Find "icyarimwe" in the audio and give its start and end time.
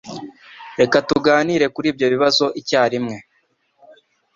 2.59-3.15